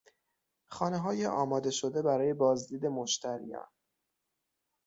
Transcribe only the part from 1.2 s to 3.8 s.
آماده شده برای بازدید مشتریان